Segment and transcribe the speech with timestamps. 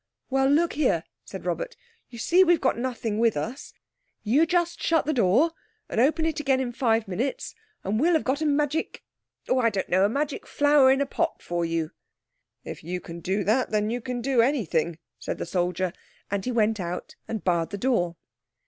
[0.31, 1.75] "Well, look here," said Robert.
[2.09, 3.71] "You see we've got nothing with us?
[4.23, 5.51] You just shut the door,
[5.87, 9.89] and open it again in five minutes, and we'll have got a magic—oh, I don't
[9.89, 11.91] know—a magic flower in a pot for you."
[12.63, 15.93] "If you can do that you can do anything," said the soldier,
[16.31, 18.15] and he went out and barred the door.